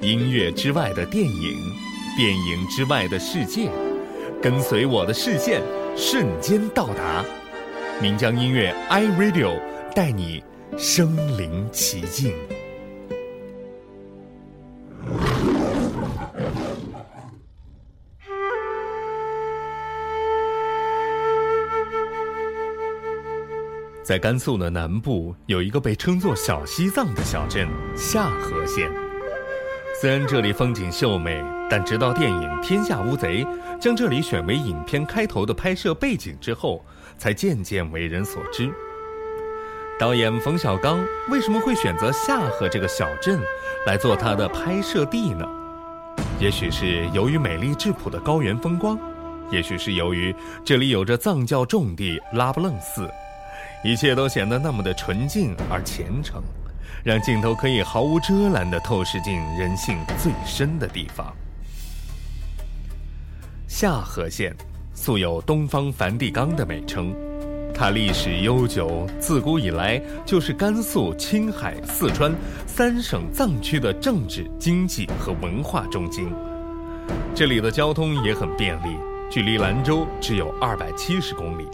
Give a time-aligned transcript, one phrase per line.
[0.00, 1.58] 音乐之外的电影，
[2.16, 3.68] 电影之外的世界，
[4.40, 5.60] 跟随我的视线，
[5.94, 7.22] 瞬间到达。
[8.00, 9.60] 岷江音乐 iRadio
[9.94, 10.42] 带你
[10.78, 12.32] 身临其境。
[24.08, 28.90] 在甘肃的南部，有一个被称作“小西藏”的小镇夏河县。
[30.00, 33.44] 虽然这里风景秀美，但直到电影《天下无贼》
[33.78, 36.82] 将这里选为影片开头的拍摄背景之后，
[37.18, 38.72] 才渐渐为人所知。
[40.00, 43.38] 导演冯小刚为什么会选择夏河这个小镇
[43.86, 45.46] 来做他的拍摄地呢？
[46.40, 48.98] 也许是由于美丽质朴的高原风光，
[49.50, 50.34] 也许是由于
[50.64, 53.06] 这里有着藏教重地拉卜楞寺。
[53.84, 56.42] 一切都显得那么的纯净而虔诚，
[57.04, 61.32] 让镜头可以毫无遮拦地透视进人性最深的地方。
[63.68, 64.54] 夏河县
[64.94, 67.14] 素有“东方梵蒂冈”的美称，
[67.72, 72.34] 它历史悠久，自古以来就是甘肃、青海、四川
[72.66, 76.32] 三省藏区的政治、经济和文化中心。
[77.32, 78.96] 这里的交通也很便利，
[79.30, 81.68] 距离兰州只有二百七十公里。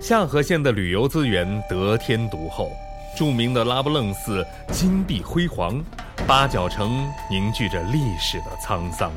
[0.00, 2.70] 夏河县的旅游资源得天独厚，
[3.16, 5.84] 著名的拉卜楞寺金碧辉煌，
[6.24, 9.10] 八角城凝聚着历史的沧桑，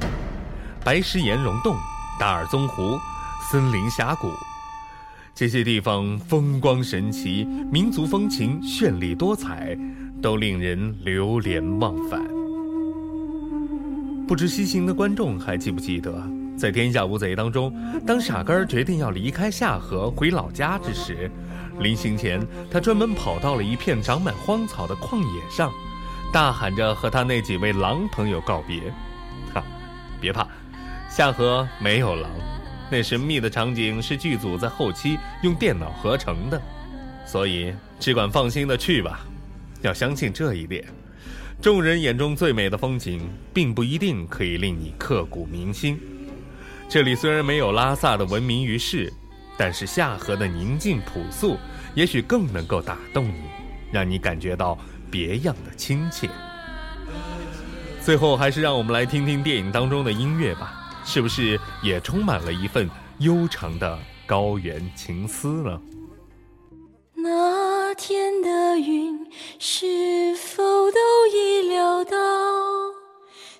[0.83, 1.75] 白石岩溶洞、
[2.19, 2.97] 达尔宗湖、
[3.52, 4.27] 森林峡谷，
[5.35, 9.77] 这些地方风光神奇，民族风情绚丽多彩，
[10.19, 12.19] 都令人流连忘返。
[14.27, 16.41] 不知西行的观众还记不记得？
[16.57, 17.73] 在《天下无贼》当中，
[18.05, 21.30] 当傻根儿决定要离开夏河回老家之时，
[21.80, 25.71] 临行前，他专门跑到了一片长满荒草的旷野上，
[26.31, 28.80] 大喊着和他那几位狼朋友告别。
[29.53, 29.64] 哈，
[30.20, 30.48] 别怕，
[31.09, 32.30] 夏河没有狼，
[32.92, 36.61] 那神秘的场景是剧组在后期用电脑合成的，
[37.26, 39.26] 所以只管放心的去吧。
[39.81, 40.86] 要相信这一点，
[41.59, 45.99] 众人眼中最美的风景，并不一定可以令你刻骨铭心。
[46.91, 49.09] 这里虽然没有拉萨的闻名于世，
[49.57, 51.55] 但是夏河的宁静朴素，
[51.95, 53.43] 也许更能够打动你，
[53.93, 54.77] 让你感觉到
[55.09, 56.29] 别样的亲切。
[58.03, 65.81] 最后，还是让我们来听听电影当中的音乐吧，是不是也充满了一份悠长的高原情思呢？
[67.15, 69.17] 那天的云
[69.59, 70.99] 是否都
[71.33, 72.17] 已料到？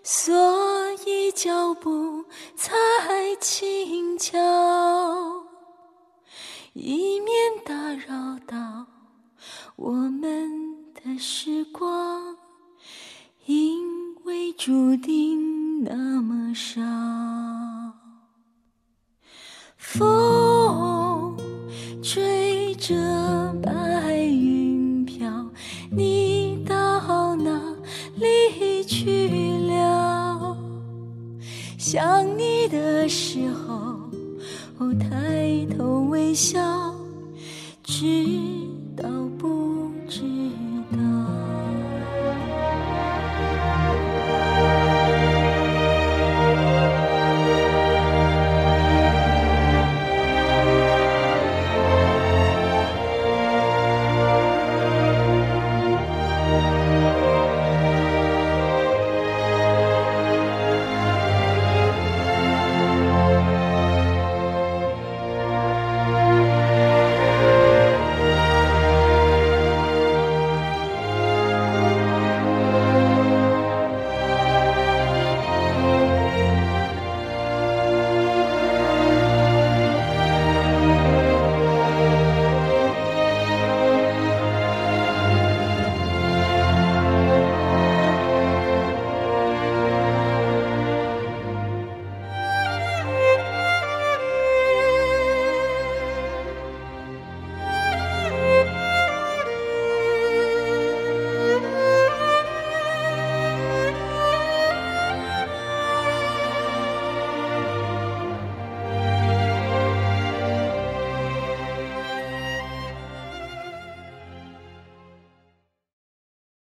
[0.04, 0.36] 所
[6.74, 7.30] 以免
[7.66, 7.74] 打
[8.08, 8.88] 扰到
[9.76, 10.50] 我们
[10.94, 12.38] 的时光，
[13.46, 16.82] 因为注定那么少。
[19.76, 21.38] 风
[22.02, 22.96] 吹着
[23.62, 25.52] 白云飘，
[25.92, 27.76] 你到哪
[28.16, 29.30] 里去
[29.68, 30.56] 了？
[31.78, 34.10] 想你的时候，
[34.98, 35.31] 抬头
[36.32, 36.96] 微笑，
[37.84, 38.51] 只。